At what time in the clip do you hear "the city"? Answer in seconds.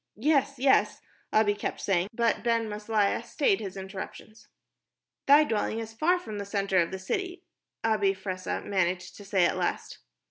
6.89-7.43